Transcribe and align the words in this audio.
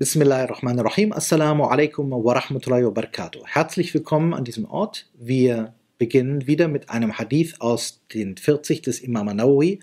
Bismillahirrahmanirrahim. 0.00 1.12
Assalamu 1.12 1.64
alaikum 1.64 2.10
wa 2.10 2.32
rahmatullahi 2.32 2.86
wa 2.86 2.90
barakatuh. 2.90 3.44
Herzlich 3.44 3.92
willkommen 3.92 4.32
an 4.32 4.44
diesem 4.44 4.64
Ort. 4.64 5.10
Wir 5.12 5.74
beginnen 5.98 6.46
wieder 6.46 6.68
mit 6.68 6.88
einem 6.88 7.18
Hadith 7.18 7.60
aus 7.60 8.00
den 8.14 8.38
40 8.38 8.80
des 8.80 9.00
Imam 9.00 9.26
Nawawi. 9.26 9.80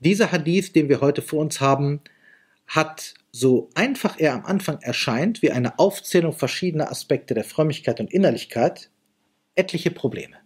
Dieser 0.00 0.32
Hadith, 0.32 0.72
den 0.72 0.88
wir 0.88 1.02
heute 1.02 1.20
vor 1.20 1.40
uns 1.40 1.60
haben, 1.60 2.00
hat, 2.66 3.12
so 3.30 3.68
einfach 3.74 4.18
er 4.18 4.32
am 4.32 4.46
Anfang 4.46 4.80
erscheint, 4.80 5.42
wie 5.42 5.50
eine 5.50 5.78
Aufzählung 5.78 6.32
verschiedener 6.32 6.90
Aspekte 6.90 7.34
der 7.34 7.44
Frömmigkeit 7.44 8.00
und 8.00 8.10
Innerlichkeit, 8.10 8.88
etliche 9.54 9.90
Probleme. 9.90 10.36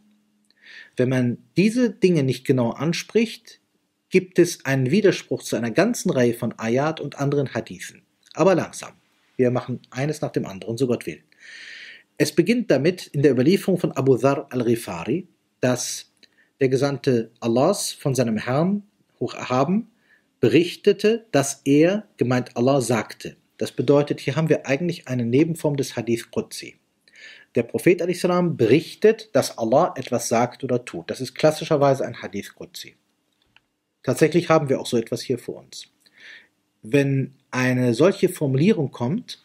Wenn 0.97 1.11
man 1.11 1.39
diese 1.57 1.91
Dinge 1.91 2.25
nicht 2.25 2.45
genau 2.45 2.71
anspricht, 2.71 3.61
gibt 4.09 4.41
es 4.41 4.65
einen 4.65 4.91
Widerspruch 4.91 5.45
zu 5.45 5.55
einer 5.55 5.71
ganzen 5.71 6.11
Reihe 6.11 6.35
von 6.35 6.59
Ayat 6.59 6.99
und 6.99 7.21
anderen 7.21 7.55
Hadithen. 7.55 8.03
Aber 8.35 8.55
langsam. 8.55 8.93
Wir 9.37 9.51
machen 9.51 9.81
eines 9.91 10.21
nach 10.21 10.33
dem 10.33 10.47
anderen, 10.47 10.77
so 10.77 10.87
Gott 10.87 11.07
will. 11.07 11.23
Es 12.19 12.35
beginnt 12.35 12.71
damit 12.71 13.07
in 13.09 13.23
der 13.23 13.33
Überlieferung 13.33 13.79
von 13.79 13.93
Abu 13.93 14.17
Dhar 14.17 14.47
al-Rifari, 14.51 15.27
dass 15.61 16.13
der 16.61 16.69
Gesandte 16.69 17.31
Allahs 17.41 17.93
von 17.93 18.15
seinem 18.15 18.37
Herrn 18.37 18.83
hoch 19.19 19.35
erhaben 19.35 19.91
berichtete, 20.41 21.27
dass 21.33 21.61
er, 21.65 22.09
gemeint 22.17 22.57
Allah, 22.57 22.81
sagte. 22.81 23.37
Das 23.59 23.73
bedeutet, 23.73 24.21
hier 24.21 24.37
haben 24.37 24.49
wir 24.49 24.67
eigentlich 24.67 25.07
eine 25.07 25.25
Nebenform 25.25 25.77
des 25.77 25.97
Hadith 25.97 26.31
Qudsi. 26.31 26.77
Der 27.55 27.63
Prophet 27.63 28.01
a.s. 28.01 28.27
berichtet, 28.57 29.29
dass 29.35 29.59
Allah 29.59 29.93
etwas 29.97 30.29
sagt 30.29 30.65
oder 30.65 30.85
tut. 30.85 31.11
Das 31.11 31.21
ist 31.21 31.35
klassischerweise 31.35 32.07
ein 32.07 32.23
Hadith 32.23 32.55
Qudsi. 32.55 32.97
Tatsächlich 34.03 34.49
haben 34.49 34.71
wir 34.71 34.81
auch 34.81 34.87
so 34.87 34.97
etwas 34.97 35.21
hier 35.21 35.39
vor 35.39 35.57
uns. 35.57 35.89
Wenn 36.83 37.35
eine 37.51 37.95
solche 37.95 38.29
Formulierung 38.29 38.91
kommt, 38.91 39.43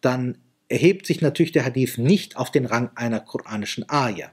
dann 0.00 0.38
erhebt 0.68 1.06
sich 1.06 1.20
natürlich 1.20 1.52
der 1.52 1.64
Hadith 1.64 1.98
nicht 1.98 2.36
auf 2.36 2.50
den 2.50 2.66
Rang 2.66 2.90
einer 2.94 3.20
koranischen 3.20 3.88
Ayah. 3.88 4.30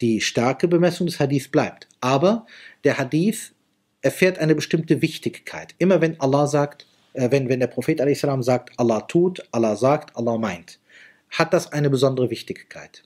Die 0.00 0.20
starke 0.20 0.68
Bemessung 0.68 1.06
des 1.06 1.20
Hadith 1.20 1.50
bleibt. 1.50 1.88
Aber 2.00 2.46
der 2.84 2.98
Hadith 2.98 3.52
erfährt 4.02 4.38
eine 4.38 4.54
bestimmte 4.54 5.02
Wichtigkeit. 5.02 5.74
Immer 5.78 6.00
wenn 6.00 6.20
Allah 6.20 6.46
sagt, 6.46 6.86
äh, 7.14 7.30
wenn, 7.30 7.48
wenn 7.48 7.60
der 7.60 7.68
Prophet 7.68 8.00
a.s. 8.00 8.26
sagt, 8.40 8.78
Allah 8.78 9.00
tut, 9.02 9.42
Allah 9.50 9.76
sagt, 9.76 10.16
Allah 10.16 10.36
meint, 10.36 10.78
hat 11.30 11.52
das 11.52 11.72
eine 11.72 11.90
besondere 11.90 12.30
Wichtigkeit. 12.30 13.02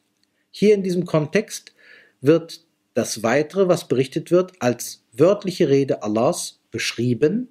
Hier 0.50 0.74
in 0.74 0.82
diesem 0.82 1.04
Kontext 1.04 1.72
wird 2.20 2.64
das 2.94 3.22
Weitere, 3.22 3.68
was 3.68 3.86
berichtet 3.86 4.30
wird, 4.30 4.60
als 4.60 5.04
wörtliche 5.12 5.68
Rede 5.68 6.02
Allahs 6.02 6.60
beschrieben. 6.70 7.48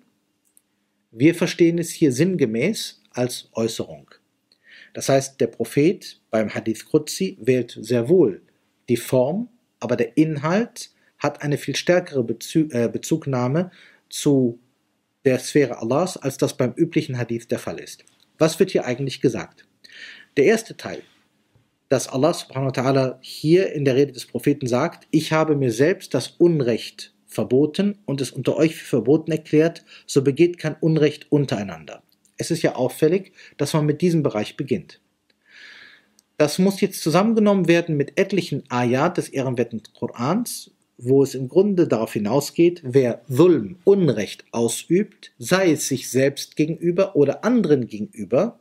Wir 1.12 1.36
verstehen 1.36 1.78
es 1.78 1.92
hier 1.92 2.12
sinngemäß 2.12 3.02
als 3.12 3.50
Äußerung. 3.54 4.12
Das 4.94 5.10
heißt, 5.10 5.40
der 5.40 5.48
Prophet 5.48 6.20
beim 6.32 6.54
Hadith 6.54 6.86
Qudsi 6.86 7.38
wählt 7.40 7.78
sehr 7.80 8.10
wohl 8.10 8.42
die 8.90 8.98
Form, 8.98 9.50
aber 9.80 9.96
der 9.96 10.18
Inhalt 10.18 10.92
hat 11.20 11.42
eine 11.42 11.58
viel 11.58 11.76
stärkere 11.76 12.24
Bezug, 12.24 12.74
äh, 12.74 12.90
Bezugnahme 12.92 13.72
zu 14.10 14.60
der 15.26 15.40
Sphäre 15.40 15.82
Allahs, 15.82 16.18
als 16.18 16.38
das 16.38 16.56
beim 16.56 16.74
üblichen 16.74 17.18
Hadith 17.18 17.48
der 17.48 17.60
Fall 17.60 17.80
ist. 17.80 18.06
Was 18.38 18.60
wird 18.60 18.72
hier 18.72 18.86
eigentlich 18.86 19.22
gesagt? 19.22 19.68
Der 20.36 20.46
erste 20.46 20.78
Teil, 20.78 21.02
dass 21.90 22.08
Allah 22.08 22.34
subhanahu 22.34 22.68
wa 22.68 22.82
ta'ala 22.82 23.18
hier 23.22 23.72
in 23.74 23.86
der 23.86 23.96
Rede 23.96 24.12
des 24.12 24.26
Propheten 24.26 24.68
sagt, 24.68 25.08
ich 25.12 25.32
habe 25.32 25.56
mir 25.56 25.72
selbst 25.72 26.14
das 26.14 26.28
Unrecht 26.28 27.14
verboten 27.38 28.00
und 28.06 28.20
es 28.20 28.32
unter 28.32 28.58
euch 28.58 28.76
für 28.76 28.98
verboten 28.98 29.32
erklärt, 29.32 29.86
so 30.08 30.24
begeht 30.24 30.58
kein 30.58 30.76
Unrecht 30.80 31.32
untereinander. 31.32 32.02
Es 32.36 32.50
ist 32.50 32.64
ja 32.64 32.76
auffällig, 32.76 33.32
dass 33.58 33.74
man 33.74 33.86
mit 33.86 34.02
diesem 34.02 34.24
Bereich 34.24 34.58
beginnt. 34.58 35.00
Das 36.38 36.58
muss 36.58 36.82
jetzt 36.82 37.04
zusammengenommen 37.04 37.68
werden 37.68 37.96
mit 37.96 38.20
etlichen 38.20 38.64
Ayat 38.70 39.18
des 39.18 39.30
ehrenwerten 39.30 39.84
Korans, 39.94 40.72
wo 40.98 41.22
es 41.22 41.36
im 41.36 41.48
Grunde 41.48 41.88
darauf 41.88 42.14
hinausgeht, 42.14 42.82
wer 42.84 43.22
Zulm, 43.28 43.78
Unrecht 43.84 44.46
ausübt, 44.52 45.32
sei 45.38 45.74
es 45.74 45.88
sich 45.88 46.10
selbst 46.10 46.56
gegenüber 46.56 47.16
oder 47.16 47.44
anderen 47.44 47.86
gegenüber, 47.86 48.60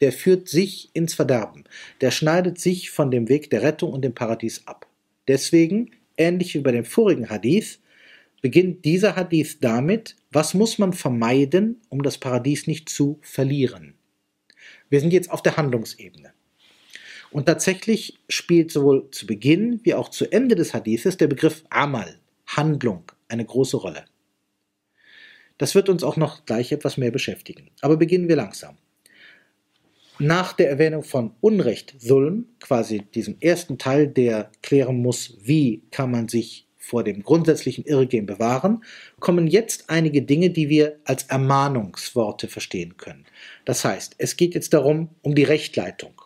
der 0.00 0.10
führt 0.10 0.48
sich 0.48 0.90
ins 0.92 1.14
Verderben, 1.14 1.64
der 2.00 2.10
schneidet 2.10 2.58
sich 2.58 2.90
von 2.90 3.12
dem 3.12 3.28
Weg 3.28 3.50
der 3.50 3.62
Rettung 3.62 3.92
und 3.92 4.02
dem 4.02 4.14
Paradies 4.14 4.66
ab. 4.66 4.86
Deswegen, 5.28 5.92
ähnlich 6.16 6.54
wie 6.54 6.60
bei 6.60 6.72
dem 6.72 6.84
vorigen 6.84 7.30
Hadith, 7.30 7.78
beginnt 8.40 8.84
dieser 8.84 9.16
Hadith 9.16 9.58
damit, 9.60 10.16
was 10.30 10.54
muss 10.54 10.78
man 10.78 10.92
vermeiden, 10.92 11.80
um 11.88 12.02
das 12.02 12.18
Paradies 12.18 12.66
nicht 12.66 12.88
zu 12.88 13.18
verlieren. 13.22 13.94
Wir 14.90 15.00
sind 15.00 15.12
jetzt 15.12 15.30
auf 15.30 15.42
der 15.42 15.56
Handlungsebene. 15.56 16.32
Und 17.30 17.46
tatsächlich 17.46 18.18
spielt 18.28 18.70
sowohl 18.70 19.10
zu 19.10 19.26
Beginn 19.26 19.80
wie 19.84 19.94
auch 19.94 20.08
zu 20.08 20.30
Ende 20.32 20.54
des 20.54 20.72
Hadithes 20.72 21.16
der 21.16 21.26
Begriff 21.26 21.64
Amal, 21.68 22.18
Handlung, 22.46 23.04
eine 23.28 23.44
große 23.44 23.76
Rolle. 23.76 24.04
Das 25.58 25.74
wird 25.74 25.88
uns 25.88 26.04
auch 26.04 26.16
noch 26.16 26.46
gleich 26.46 26.72
etwas 26.72 26.96
mehr 26.96 27.10
beschäftigen. 27.10 27.70
Aber 27.80 27.96
beginnen 27.96 28.28
wir 28.28 28.36
langsam. 28.36 28.78
Nach 30.20 30.52
der 30.52 30.70
Erwähnung 30.70 31.02
von 31.02 31.32
Unrecht, 31.40 31.94
Sulm, 31.98 32.46
quasi 32.60 33.02
diesem 33.14 33.36
ersten 33.40 33.78
Teil, 33.78 34.08
der 34.08 34.50
klären 34.62 34.96
muss, 34.96 35.36
wie 35.42 35.82
kann 35.90 36.10
man 36.10 36.28
sich 36.28 36.67
vor 36.88 37.04
dem 37.04 37.22
grundsätzlichen 37.22 37.84
Irrgehen 37.84 38.24
bewahren, 38.24 38.82
kommen 39.20 39.46
jetzt 39.46 39.90
einige 39.90 40.22
Dinge, 40.22 40.48
die 40.48 40.70
wir 40.70 40.96
als 41.04 41.24
Ermahnungsworte 41.24 42.48
verstehen 42.48 42.96
können. 42.96 43.26
Das 43.66 43.84
heißt, 43.84 44.14
es 44.16 44.36
geht 44.36 44.54
jetzt 44.54 44.72
darum, 44.72 45.10
um 45.20 45.34
die 45.34 45.44
Rechtleitung. 45.44 46.22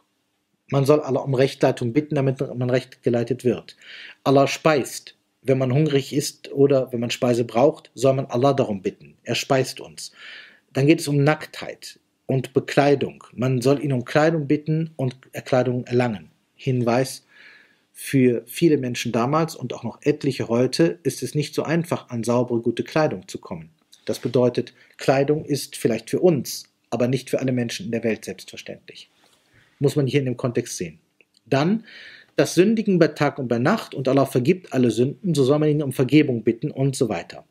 Man 0.71 0.84
soll 0.84 1.00
Allah 1.00 1.21
um 1.21 1.34
Rechtleitung 1.34 1.93
bitten, 1.93 2.15
damit 2.15 2.41
man 2.41 2.71
recht 2.71 3.03
geleitet 3.03 3.45
wird. 3.45 3.77
Allah 4.23 4.47
speist. 4.47 5.17
Wenn 5.43 5.59
man 5.59 5.75
hungrig 5.75 6.12
ist 6.12 6.53
oder 6.53 6.93
wenn 6.93 7.00
man 7.00 7.11
Speise 7.11 7.44
braucht, 7.44 7.91
soll 7.94 8.15
man 8.15 8.27
Allah 8.27 8.53
darum 8.53 8.81
bitten. 8.83 9.17
Er 9.25 9.34
speist 9.34 9.81
uns. 9.81 10.12
Dann 10.73 10.87
geht 10.87 11.00
es 11.00 11.09
um 11.09 11.25
Nacktheit 11.25 11.99
und 12.27 12.53
Bekleidung. 12.53 13.25
Man 13.33 13.61
soll 13.61 13.83
ihn 13.83 13.93
um 13.93 14.05
Kleidung 14.05 14.47
bitten 14.47 14.93
und 14.94 15.17
Kleidung 15.44 15.84
erlangen. 15.87 16.31
Hinweis, 16.55 17.27
für 17.92 18.42
viele 18.47 18.78
Menschen 18.78 19.12
damals 19.12 19.54
und 19.54 19.75
auch 19.75 19.84
noch 19.84 20.00
etliche 20.03 20.48
heute 20.48 20.98
ist 21.03 21.22
es 21.22 21.34
nicht 21.34 21.54
so 21.54 21.62
einfach, 21.62 22.08
an 22.08 22.25
saubere, 22.25 22.60
gute 22.60 22.84
Kleidung 22.84 23.28
zu 23.28 23.38
kommen. 23.38 23.70
Das 24.04 24.19
bedeutet, 24.19 24.75
Kleidung 24.97 25.44
ist 25.44 25.76
vielleicht 25.76 26.10
für 26.10 26.20
uns, 26.20 26.64
aber 26.91 27.06
nicht 27.06 27.31
für 27.31 27.41
alle 27.41 27.52
Menschen 27.52 27.86
in 27.86 27.92
der 27.92 28.04
Welt 28.04 28.25
selbstverständlich 28.25 29.10
muss 29.82 29.97
man 29.97 30.06
hier 30.06 30.20
in 30.20 30.26
dem 30.26 30.36
Kontext 30.38 30.78
sehen. 30.78 31.00
Dann 31.44 31.84
das 32.36 32.54
Sündigen 32.54 32.98
bei 32.98 33.08
Tag 33.08 33.38
und 33.38 33.48
bei 33.48 33.58
Nacht 33.58 33.94
und 33.94 34.08
Allah 34.08 34.25
vergibt 34.25 34.72
alle 34.72 34.91
Sünden, 34.91 35.34
so 35.34 35.44
soll 35.44 35.58
man 35.58 35.69
ihn 35.69 35.82
um 35.82 35.92
Vergebung 35.92 36.44
bitten 36.44 36.70
und 36.70 36.97
so 36.97 37.10
weiter. 37.10 37.44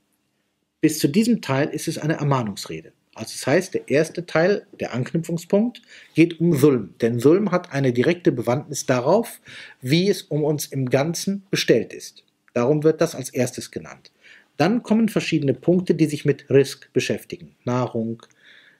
Bis 0.79 0.97
zu 0.97 1.07
diesem 1.07 1.41
Teil 1.41 1.69
ist 1.69 1.87
es 1.87 1.99
eine 1.99 2.15
Ermahnungsrede. 2.15 2.93
Also 3.21 3.33
das 3.33 3.45
heißt, 3.45 3.73
der 3.75 3.87
erste 3.87 4.25
Teil, 4.25 4.65
der 4.79 4.95
Anknüpfungspunkt, 4.95 5.83
geht 6.15 6.39
um 6.39 6.55
Sulm. 6.55 6.95
Denn 7.01 7.19
Sulm 7.19 7.51
hat 7.51 7.71
eine 7.71 7.93
direkte 7.93 8.31
Bewandtnis 8.31 8.87
darauf, 8.87 9.39
wie 9.79 10.09
es 10.09 10.23
um 10.23 10.43
uns 10.43 10.65
im 10.65 10.89
Ganzen 10.89 11.43
bestellt 11.51 11.93
ist. 11.93 12.23
Darum 12.55 12.83
wird 12.83 12.99
das 12.99 13.13
als 13.13 13.29
erstes 13.29 13.69
genannt. 13.69 14.11
Dann 14.57 14.81
kommen 14.81 15.07
verschiedene 15.07 15.53
Punkte, 15.53 15.93
die 15.93 16.07
sich 16.07 16.25
mit 16.25 16.49
Risk 16.49 16.91
beschäftigen. 16.93 17.55
Nahrung, 17.63 18.23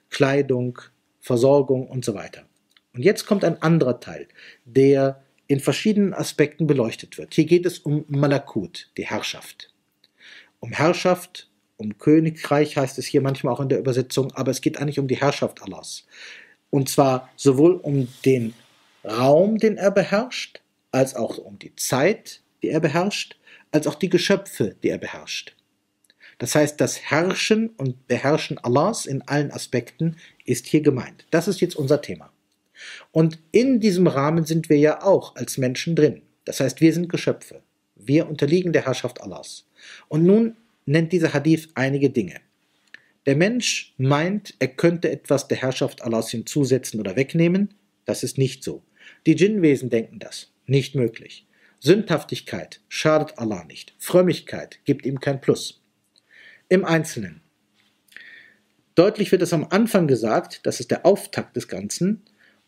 Kleidung, 0.10 0.80
Versorgung 1.20 1.86
und 1.86 2.04
so 2.04 2.16
weiter. 2.16 2.42
Und 2.96 3.04
jetzt 3.04 3.28
kommt 3.28 3.44
ein 3.44 3.62
anderer 3.62 4.00
Teil, 4.00 4.28
der 4.66 5.22
in 5.46 5.60
verschiedenen 5.60 6.16
Aspekten 6.16 6.66
beleuchtet 6.66 7.20
wird. 7.20 7.36
Hier 7.36 7.46
geht 7.46 7.68
es 7.68 7.78
um 7.78 8.06
Malakut, 8.08 8.90
die 8.98 9.06
Herrschaft. 9.06 9.72
Um 10.60 10.72
Herrschaft, 10.72 11.51
um 11.82 11.98
Königreich 11.98 12.78
heißt 12.78 12.98
es 13.00 13.08
hier 13.08 13.22
manchmal 13.22 13.54
auch 13.54 13.60
in 13.60 13.70
der 13.70 13.80
Übersetzung, 13.80 14.32
aber 14.34 14.52
es 14.52 14.62
geht 14.62 14.78
eigentlich 14.78 15.00
um 15.00 15.08
die 15.08 15.18
Herrschaft 15.18 15.64
Allahs. 15.64 16.06
Und 16.70 16.90
zwar 16.90 17.30
sowohl 17.36 17.74
um 17.74 18.08
den 18.24 18.54
Raum, 19.04 19.58
den 19.58 19.78
er 19.78 19.92
beherrscht, 19.92 20.62
als 20.92 21.16
auch 21.16 21.38
um 21.40 21.58
die 21.58 21.76
Zeit, 21.76 22.42
die 22.62 22.70
er 22.70 22.80
beherrscht, 22.80 23.38
als 23.72 23.88
auch 23.88 23.96
die 23.96 24.10
Geschöpfe, 24.10 24.76
die 24.84 24.90
er 24.90 25.00
beherrscht. 25.00 25.56
Das 26.38 26.56
heißt, 26.56 26.80
das 26.80 27.00
Herrschen 27.00 27.70
und 27.70 28.08
Beherrschen 28.08 28.58
Allahs 28.60 29.06
in 29.06 29.22
allen 29.24 29.52
Aspekten 29.52 30.18
ist 30.46 30.68
hier 30.68 30.82
gemeint. 30.82 31.26
Das 31.32 31.48
ist 31.48 31.62
jetzt 31.62 31.76
unser 31.76 32.02
Thema. 32.02 32.32
Und 33.12 33.40
in 33.52 33.80
diesem 33.80 34.08
Rahmen 34.08 34.46
sind 34.46 34.70
wir 34.70 34.78
ja 34.78 35.04
auch 35.04 35.36
als 35.36 35.58
Menschen 35.58 35.96
drin. 35.96 36.22
Das 36.46 36.60
heißt, 36.60 36.82
wir 36.82 36.94
sind 36.94 37.10
Geschöpfe. 37.10 37.62
Wir 37.96 38.28
unterliegen 38.28 38.74
der 38.74 38.86
Herrschaft 38.86 39.22
Allahs. 39.22 39.68
Und 40.08 40.24
nun 40.24 40.58
nennt 40.86 41.12
dieser 41.12 41.34
Hadith 41.34 41.70
einige 41.76 42.10
Dinge. 42.10 42.36
Der 43.26 43.36
Mensch 43.36 43.94
meint, 43.98 44.56
er 44.60 44.70
könnte 44.70 45.12
etwas 45.12 45.48
der 45.48 45.58
Herrschaft 45.58 46.02
Allahs 46.02 46.32
hinzusetzen 46.32 47.00
oder 47.00 47.16
wegnehmen. 47.16 47.74
Das 48.06 48.24
ist 48.24 48.38
nicht 48.38 48.64
so. 48.64 48.84
Die 49.26 49.36
Djinnwesen 49.36 49.90
denken 49.90 50.20
das. 50.20 50.52
Nicht 50.66 50.96
möglich. 50.96 51.46
Sündhaftigkeit 51.80 52.82
schadet 52.90 53.38
Allah 53.38 53.64
nicht. 53.66 53.94
Frömmigkeit 53.98 54.80
gibt 54.86 55.06
ihm 55.06 55.20
kein 55.20 55.42
Plus. 55.42 55.82
Im 56.70 56.86
Einzelnen. 56.86 57.42
Deutlich 58.96 59.32
wird 59.32 59.42
es 59.42 59.54
am 59.54 59.68
Anfang 59.70 60.08
gesagt, 60.08 60.62
das 60.64 60.80
ist 60.80 60.92
der 60.92 61.06
Auftakt 61.06 61.56
des 61.56 61.68
Ganzen, 61.68 62.24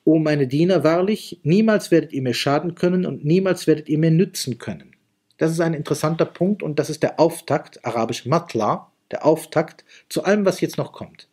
O 0.06 0.20
meine 0.20 0.48
Diener, 0.48 0.84
wahrlich, 0.84 1.40
niemals 1.44 1.90
werdet 1.90 2.12
ihr 2.12 2.22
mir 2.22 2.34
schaden 2.34 2.76
können 2.76 3.06
und 3.06 3.24
niemals 3.24 3.68
werdet 3.68 3.88
ihr 3.88 3.98
mir 3.98 4.12
nützen 4.12 4.58
können. 4.58 4.93
Das 5.38 5.52
ist 5.52 5.60
ein 5.60 5.74
interessanter 5.74 6.26
Punkt 6.26 6.64
und 6.64 6.80
das 6.80 6.90
ist 6.90 7.04
der 7.04 7.20
Auftakt, 7.20 7.86
arabisch 7.86 8.26
Matla, 8.26 8.92
der 9.12 9.26
Auftakt 9.26 9.84
zu 10.10 10.24
allem, 10.24 10.46
was 10.46 10.62
jetzt 10.62 10.78
noch 10.78 10.92
kommt. 10.92 11.28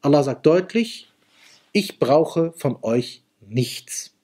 Allah 0.00 0.22
sagt 0.22 0.46
deutlich, 0.46 1.08
ich 1.72 1.98
brauche 1.98 2.52
von 2.52 2.78
euch 2.82 3.22
nichts. 3.40 4.14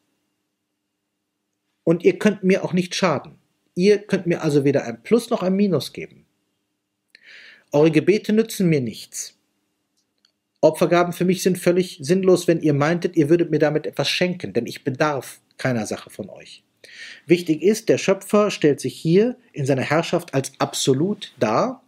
Und 1.85 2.05
ihr 2.05 2.19
könnt 2.19 2.45
mir 2.45 2.65
auch 2.65 2.73
nicht 2.73 2.95
schaden. 2.95 3.39
Ihr 3.75 3.99
könnt 3.99 4.27
mir 4.27 4.43
also 4.43 4.65
weder 4.65 4.85
ein 4.85 5.03
Plus 5.03 5.31
noch 5.31 5.43
ein 5.43 5.55
Minus 5.55 5.93
geben. 5.93 6.27
Eure 7.73 7.91
Gebete 7.91 8.33
nützen 8.33 8.69
mir 8.69 8.81
nichts. 8.81 9.35
Opfergaben 10.61 11.13
für 11.13 11.25
mich 11.25 11.43
sind 11.43 11.59
völlig 11.59 11.99
sinnlos, 12.01 12.49
wenn 12.49 12.61
ihr 12.61 12.75
meintet, 12.75 13.17
ihr 13.17 13.29
würdet 13.29 13.51
mir 13.51 13.61
damit 13.61 13.87
etwas 13.87 14.09
schenken, 14.09 14.53
denn 14.53 14.67
ich 14.67 14.83
bedarf 14.83 15.41
keiner 15.57 15.87
Sache 15.87 16.11
von 16.11 16.29
euch. 16.29 16.65
Wichtig 17.27 17.63
ist, 17.63 17.89
der 17.89 17.99
Schöpfer 17.99 18.51
stellt 18.51 18.81
sich 18.81 18.95
hier 18.95 19.37
in 19.53 19.67
seiner 19.67 19.83
Herrschaft 19.83 20.35
als 20.35 20.53
absolut 20.59 21.33
dar 21.39 21.83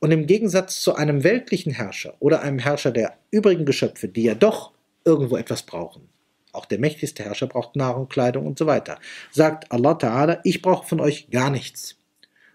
und 0.00 0.10
im 0.10 0.26
Gegensatz 0.26 0.80
zu 0.80 0.94
einem 0.94 1.24
weltlichen 1.24 1.72
Herrscher 1.72 2.14
oder 2.20 2.42
einem 2.42 2.58
Herrscher 2.58 2.90
der 2.90 3.16
übrigen 3.30 3.64
Geschöpfe, 3.64 4.08
die 4.08 4.24
ja 4.24 4.34
doch 4.34 4.72
irgendwo 5.04 5.36
etwas 5.36 5.62
brauchen, 5.62 6.08
auch 6.52 6.66
der 6.66 6.78
mächtigste 6.78 7.24
Herrscher 7.24 7.46
braucht 7.46 7.76
Nahrung, 7.76 8.08
Kleidung 8.08 8.46
und 8.46 8.58
so 8.58 8.66
weiter, 8.66 8.98
sagt 9.30 9.70
Allah 9.70 9.92
Ta'ala, 9.92 10.40
ich 10.44 10.62
brauche 10.62 10.86
von 10.86 11.00
euch 11.00 11.30
gar 11.30 11.50
nichts. 11.50 11.96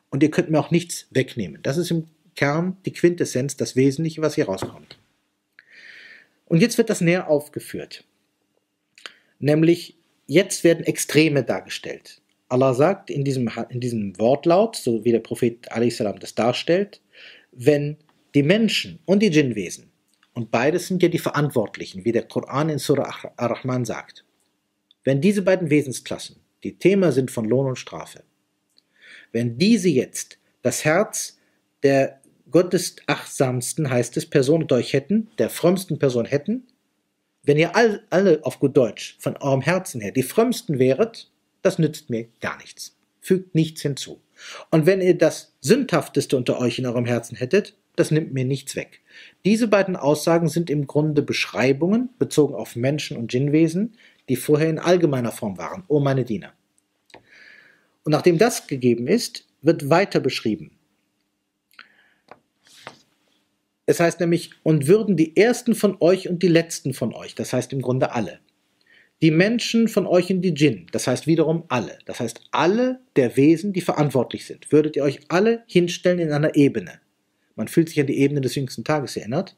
Und 0.09 0.21
ihr 0.21 0.29
könnt 0.29 0.51
mir 0.51 0.59
auch 0.59 0.71
nichts 0.71 1.07
wegnehmen. 1.09 1.59
Das 1.63 1.77
ist 1.77 1.89
im 1.89 2.07
Kern 2.35 2.77
die 2.85 2.93
Quintessenz, 2.93 3.57
das 3.57 3.75
Wesentliche, 3.75 4.21
was 4.21 4.35
hier 4.35 4.45
rauskommt. 4.45 4.99
Und 6.45 6.61
jetzt 6.61 6.77
wird 6.77 6.89
das 6.89 7.01
näher 7.01 7.29
aufgeführt. 7.29 8.03
Nämlich, 9.39 9.95
jetzt 10.27 10.63
werden 10.63 10.85
Extreme 10.85 11.43
dargestellt. 11.43 12.21
Allah 12.49 12.73
sagt 12.73 13.09
in 13.09 13.23
diesem, 13.23 13.49
in 13.69 13.79
diesem 13.79 14.17
Wortlaut, 14.19 14.75
so 14.75 15.03
wie 15.03 15.11
der 15.11 15.19
Prophet 15.19 15.71
a.s. 15.71 15.97
das 16.19 16.35
darstellt, 16.35 17.01
wenn 17.51 17.97
die 18.35 18.43
Menschen 18.43 18.99
und 19.05 19.19
die 19.19 19.29
Djinnwesen, 19.29 19.91
und 20.33 20.49
beides 20.49 20.87
sind 20.87 21.03
ja 21.03 21.09
die 21.09 21.19
Verantwortlichen, 21.19 22.05
wie 22.05 22.11
der 22.11 22.23
Koran 22.23 22.69
in 22.69 22.79
Surah 22.79 23.31
Ar-Rahman 23.37 23.85
sagt, 23.85 24.25
wenn 25.03 25.21
diese 25.21 25.43
beiden 25.43 25.69
Wesensklassen, 25.69 26.37
die 26.63 26.77
Thema 26.77 27.11
sind 27.11 27.29
von 27.29 27.45
Lohn 27.45 27.67
und 27.67 27.77
Strafe, 27.77 28.23
wenn 29.31 29.57
diese 29.57 29.89
jetzt 29.89 30.39
das 30.61 30.85
Herz 30.85 31.37
der 31.83 32.21
gottesachsamsten, 32.49 33.89
heißt 33.89 34.15
es, 34.17 34.27
Person 34.27 34.67
euch 34.71 34.93
hätten, 34.93 35.29
der 35.37 35.49
frömmsten 35.49 35.99
Person 35.99 36.25
hätten, 36.25 36.67
wenn 37.43 37.57
ihr 37.57 37.75
all, 37.75 38.03
alle 38.09 38.39
auf 38.43 38.59
gut 38.59 38.75
Deutsch 38.75 39.17
von 39.19 39.37
eurem 39.37 39.61
Herzen 39.61 40.01
her 40.01 40.11
die 40.11 40.23
frömmsten 40.23 40.79
wäret, 40.79 41.29
das 41.61 41.79
nützt 41.79 42.09
mir 42.09 42.27
gar 42.41 42.57
nichts, 42.57 42.97
fügt 43.19 43.55
nichts 43.55 43.81
hinzu. 43.81 44.21
Und 44.71 44.85
wenn 44.85 45.01
ihr 45.01 45.17
das 45.17 45.53
sündhafteste 45.61 46.35
unter 46.35 46.59
euch 46.59 46.79
in 46.79 46.85
eurem 46.85 47.05
Herzen 47.05 47.35
hättet, 47.35 47.75
das 47.95 48.11
nimmt 48.11 48.33
mir 48.33 48.45
nichts 48.45 48.75
weg. 48.75 49.01
Diese 49.45 49.67
beiden 49.67 49.95
Aussagen 49.95 50.49
sind 50.49 50.69
im 50.69 50.87
Grunde 50.87 51.21
Beschreibungen 51.21 52.09
bezogen 52.17 52.55
auf 52.55 52.75
Menschen 52.75 53.17
und 53.17 53.31
Djinnwesen, 53.31 53.95
die 54.29 54.35
vorher 54.35 54.69
in 54.69 54.79
allgemeiner 54.79 55.31
Form 55.31 55.57
waren, 55.57 55.83
o 55.87 55.99
meine 55.99 56.25
Diener. 56.25 56.53
Und 58.03 58.11
nachdem 58.11 58.37
das 58.37 58.67
gegeben 58.67 59.07
ist, 59.07 59.47
wird 59.61 59.89
weiter 59.89 60.19
beschrieben, 60.19 60.71
Es 63.85 63.99
heißt 63.99 64.19
nämlich, 64.19 64.51
und 64.63 64.87
würden 64.87 65.17
die 65.17 65.35
Ersten 65.35 65.75
von 65.75 65.97
euch 65.99 66.29
und 66.29 66.41
die 66.41 66.47
Letzten 66.47 66.93
von 66.93 67.13
euch, 67.13 67.35
das 67.35 67.51
heißt 67.51 67.73
im 67.73 67.81
Grunde 67.81 68.13
alle. 68.13 68.39
Die 69.21 69.31
Menschen 69.31 69.87
von 69.87 70.05
euch 70.05 70.31
und 70.31 70.41
die 70.41 70.53
Djinn, 70.53 70.87
das 70.91 71.07
heißt 71.07 71.27
wiederum 71.27 71.63
alle, 71.69 71.97
das 72.05 72.19
heißt 72.19 72.41
alle 72.51 72.99
der 73.15 73.37
Wesen, 73.37 73.73
die 73.73 73.81
verantwortlich 73.81 74.45
sind, 74.45 74.71
würdet 74.71 74.95
ihr 74.95 75.03
euch 75.03 75.19
alle 75.29 75.63
hinstellen 75.67 76.19
in 76.19 76.31
einer 76.31 76.55
Ebene. 76.55 76.99
Man 77.55 77.67
fühlt 77.67 77.89
sich 77.89 77.99
an 77.99 78.07
die 78.07 78.19
Ebene 78.19 78.41
des 78.41 78.55
jüngsten 78.55 78.83
Tages 78.83 79.15
erinnert. 79.15 79.55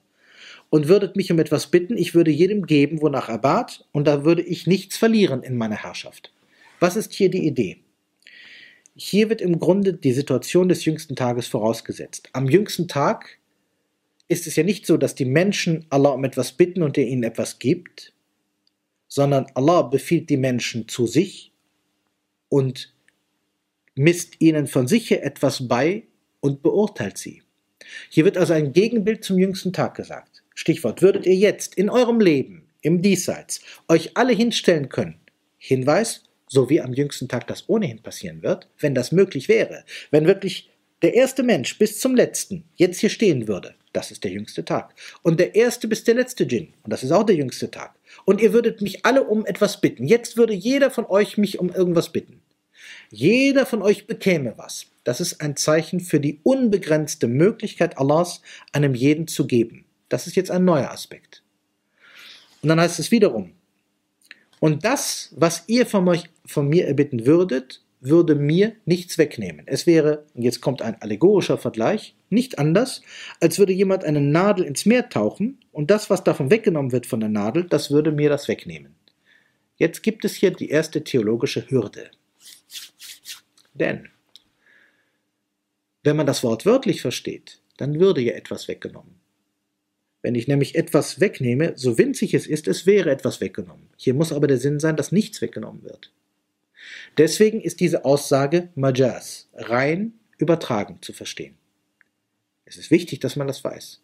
Und 0.72 0.88
würdet 0.88 1.16
mich 1.16 1.32
um 1.32 1.40
etwas 1.40 1.68
bitten, 1.68 1.96
ich 1.96 2.16
würde 2.16 2.32
jedem 2.32 2.66
geben, 2.66 3.02
wonach 3.02 3.30
er 3.30 3.38
bat, 3.38 3.86
und 3.92 4.08
da 4.08 4.26
würde 4.26 4.42
ich 4.42 4.66
nichts 4.66 4.98
verlieren 4.98 5.44
in 5.44 5.58
meiner 5.58 5.84
Herrschaft. 5.84 6.34
Was 6.80 6.96
ist 6.96 7.14
hier 7.14 7.30
die 7.30 7.46
Idee? 7.46 7.78
Hier 8.96 9.30
wird 9.30 9.42
im 9.42 9.60
Grunde 9.60 9.94
die 9.94 10.12
Situation 10.12 10.68
des 10.68 10.84
jüngsten 10.84 11.16
Tages 11.16 11.48
vorausgesetzt. 11.48 12.30
Am 12.34 12.50
jüngsten 12.50 12.88
Tag 12.88 13.38
ist 14.28 14.48
es 14.48 14.56
ja 14.56 14.64
nicht 14.64 14.86
so, 14.86 14.98
dass 14.98 15.16
die 15.16 15.26
Menschen 15.26 15.86
Allah 15.90 16.10
um 16.10 16.24
etwas 16.24 16.54
bitten 16.54 16.82
und 16.82 16.98
er 16.98 17.08
ihnen 17.08 17.24
etwas 17.24 17.60
gibt, 17.60 18.14
sondern 19.08 19.48
Allah 19.54 19.84
befiehlt 19.84 20.30
die 20.30 20.38
Menschen 20.38 20.88
zu 20.88 21.06
sich 21.08 21.54
und 22.50 22.94
misst 23.96 24.42
ihnen 24.42 24.68
von 24.68 24.88
sich 24.88 25.10
her 25.10 25.24
etwas 25.24 25.68
bei 25.68 26.04
und 26.40 26.62
beurteilt 26.62 27.18
sie. 27.18 27.44
Hier 28.10 28.26
wird 28.26 28.38
also 28.38 28.54
ein 28.54 28.74
Gegenbild 28.74 29.24
zum 29.24 29.38
jüngsten 29.38 29.74
Tag 29.74 29.96
gesagt. 29.96 30.44
Stichwort, 30.56 31.02
würdet 31.02 31.26
ihr 31.26 31.36
jetzt 31.36 31.76
in 31.76 31.90
eurem 31.90 32.20
Leben, 32.20 32.68
im 32.82 33.02
Diesseits, 33.02 33.62
euch 33.88 34.16
alle 34.16 34.34
hinstellen 34.34 34.90
können? 34.90 35.20
Hinweis, 35.58 36.24
so 36.48 36.70
wie 36.70 36.82
am 36.82 36.94
jüngsten 36.94 37.28
Tag 37.28 37.48
das 37.48 37.70
ohnehin 37.70 38.02
passieren 38.02 38.44
wird, 38.44 38.70
wenn 38.80 38.96
das 38.96 39.12
möglich 39.12 39.48
wäre, 39.48 39.84
wenn 40.12 40.26
wirklich 40.26 40.70
der 41.02 41.14
erste 41.14 41.44
Mensch 41.44 41.78
bis 41.78 42.00
zum 42.00 42.16
letzten 42.16 42.64
jetzt 42.76 43.00
hier 43.00 43.10
stehen 43.10 43.48
würde, 43.48 43.76
das 43.96 44.12
ist 44.12 44.24
der 44.24 44.32
jüngste 44.32 44.66
Tag. 44.66 44.94
Und 45.22 45.40
der 45.40 45.56
erste 45.56 45.88
bis 45.88 46.04
der 46.04 46.16
letzte 46.16 46.46
Djinn, 46.46 46.74
und 46.84 46.92
das 46.92 47.04
ist 47.04 47.12
auch 47.12 47.24
der 47.24 47.36
jüngste 47.36 47.72
Tag. 47.72 47.96
Und 48.26 48.42
ihr 48.42 48.54
würdet 48.54 48.82
mich 48.82 49.06
alle 49.06 49.24
um 49.24 49.46
etwas 49.46 49.80
bitten. 49.80 50.06
Jetzt 50.06 50.38
würde 50.38 50.54
jeder 50.54 50.92
von 50.92 51.06
euch 51.06 51.38
mich 51.38 51.60
um 51.60 51.70
irgendwas 51.70 52.12
bitten. 52.12 52.42
Jeder 53.10 53.66
von 53.66 53.82
euch 53.82 54.08
bekäme 54.08 54.54
was. 54.58 54.88
Das 55.04 55.22
ist 55.22 55.42
ein 55.42 55.56
Zeichen 55.56 56.00
für 56.00 56.20
die 56.20 56.40
unbegrenzte 56.44 57.28
Möglichkeit 57.28 57.98
Allahs, 57.98 58.42
einem 58.72 58.96
jeden 58.96 59.28
zu 59.28 59.48
geben. 59.48 59.86
Das 60.10 60.28
ist 60.28 60.36
jetzt 60.36 60.52
ein 60.52 60.66
neuer 60.66 60.92
Aspekt. 60.92 61.44
Und 62.62 62.70
dann 62.70 62.80
heißt 62.80 63.00
es 63.00 63.12
wiederum, 63.12 63.54
und 64.60 64.84
das, 64.84 65.34
was 65.36 65.64
ihr 65.68 65.86
von, 65.86 66.08
euch, 66.08 66.30
von 66.46 66.68
mir 66.68 66.88
erbitten 66.88 67.26
würdet, 67.26 67.85
würde 68.06 68.36
mir 68.36 68.76
nichts 68.86 69.18
wegnehmen. 69.18 69.64
Es 69.68 69.86
wäre, 69.86 70.26
jetzt 70.34 70.62
kommt 70.62 70.82
ein 70.82 71.02
allegorischer 71.02 71.58
Vergleich, 71.58 72.16
nicht 72.30 72.60
anders, 72.60 73.02
als 73.40 73.60
würde 73.60 73.74
jemand 73.74 74.04
eine 74.04 74.22
Nadel 74.22 74.66
ins 74.66 74.86
Meer 74.86 75.10
tauchen 75.10 75.60
und 75.72 75.92
das, 75.92 76.10
was 76.10 76.24
davon 76.24 76.52
weggenommen 76.52 76.92
wird 76.92 77.06
von 77.06 77.20
der 77.20 77.30
Nadel, 77.30 77.66
das 77.66 77.92
würde 77.92 78.12
mir 78.12 78.30
das 78.30 78.48
wegnehmen. 78.48 78.96
Jetzt 79.78 80.04
gibt 80.04 80.24
es 80.26 80.36
hier 80.36 80.52
die 80.52 80.70
erste 80.70 81.04
theologische 81.04 81.70
Hürde. 81.70 82.10
Denn, 83.74 84.10
wenn 86.04 86.16
man 86.16 86.26
das 86.26 86.44
Wort 86.44 86.66
wörtlich 86.66 87.02
versteht, 87.02 87.60
dann 87.78 88.00
würde 88.00 88.22
ja 88.22 88.34
etwas 88.34 88.68
weggenommen. 88.68 89.20
Wenn 90.22 90.36
ich 90.36 90.48
nämlich 90.48 90.76
etwas 90.76 91.20
wegnehme, 91.20 91.74
so 91.76 91.98
winzig 91.98 92.34
es 92.34 92.48
ist, 92.48 92.68
es 92.68 92.86
wäre 92.86 93.12
etwas 93.12 93.42
weggenommen. 93.42 93.90
Hier 93.98 94.14
muss 94.14 94.32
aber 94.32 94.48
der 94.48 94.58
Sinn 94.58 94.80
sein, 94.80 94.96
dass 94.96 95.12
nichts 95.12 95.42
weggenommen 95.42 95.84
wird. 95.84 96.12
Deswegen 97.18 97.62
ist 97.62 97.80
diese 97.80 98.06
Aussage 98.06 98.70
Majaz, 98.76 99.50
rein 99.54 100.14
übertragen 100.38 101.00
zu 101.02 101.14
verstehen. 101.14 101.56
Es 102.66 102.78
ist 102.78 102.92
wichtig, 102.92 103.20
dass 103.20 103.36
man 103.36 103.48
das 103.48 103.64
weiß. 103.64 104.02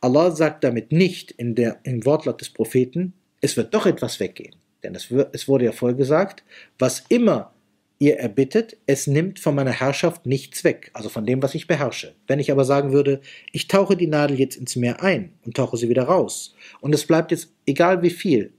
Allah 0.00 0.30
sagt 0.32 0.64
damit 0.64 0.92
nicht 0.92 1.30
in 1.30 1.54
der, 1.54 1.78
im 1.84 2.04
Wortlaut 2.04 2.40
des 2.40 2.50
Propheten, 2.50 3.14
es 3.40 3.56
wird 3.56 3.72
doch 3.72 3.86
etwas 3.86 4.20
weggehen. 4.20 4.56
Denn 4.82 4.94
es, 4.94 5.10
es 5.32 5.48
wurde 5.48 5.64
ja 5.64 5.72
voll 5.72 5.94
gesagt, 5.94 6.42
was 6.78 7.04
immer 7.08 7.54
ihr 8.02 8.18
erbittet, 8.18 8.76
es 8.86 9.06
nimmt 9.06 9.38
von 9.38 9.54
meiner 9.54 9.70
Herrschaft 9.70 10.26
nichts 10.26 10.64
weg, 10.64 10.90
also 10.92 11.08
von 11.08 11.24
dem, 11.24 11.40
was 11.40 11.54
ich 11.54 11.68
beherrsche. 11.68 12.16
Wenn 12.26 12.40
ich 12.40 12.50
aber 12.50 12.64
sagen 12.64 12.92
würde, 12.92 13.20
ich 13.52 13.68
tauche 13.68 13.96
die 13.96 14.08
Nadel 14.08 14.40
jetzt 14.40 14.56
ins 14.56 14.74
Meer 14.74 15.04
ein 15.04 15.34
und 15.46 15.56
tauche 15.56 15.76
sie 15.76 15.88
wieder 15.88 16.04
raus, 16.04 16.52
und 16.80 16.92
es 16.96 17.06
bleibt 17.06 17.30
jetzt, 17.30 17.52
egal 17.64 18.02
wie 18.02 18.10
viel, 18.10 18.52